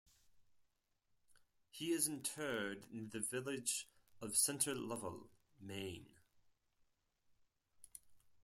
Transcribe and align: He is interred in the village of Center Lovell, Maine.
He 1.69 1.91
is 1.91 2.07
interred 2.07 2.87
in 2.91 3.09
the 3.09 3.19
village 3.19 3.87
of 4.19 4.35
Center 4.35 4.73
Lovell, 4.73 5.29
Maine. 5.59 6.07